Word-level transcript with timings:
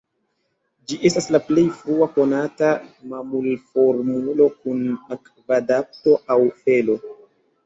Ĝi 0.91 0.95
estas 1.09 1.27
la 1.35 1.41
plej 1.49 1.65
frua 1.81 2.07
konata 2.15 2.69
mamulformulo 3.11 4.49
kun 4.63 4.83
akvadapto 5.19 6.17
aŭ 6.39 6.41
felo. 6.65 6.99